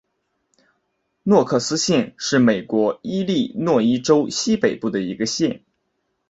[1.21, 5.61] 诺克斯县是美国伊利诺伊州西北部的一个县。